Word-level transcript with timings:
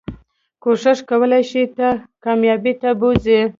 کوښښ 0.63 0.99
کولی 1.09 1.43
شي 1.49 1.63
تا 1.77 1.89
کاميابی 2.23 2.73
ته 2.81 2.89
بوځي 2.99 3.39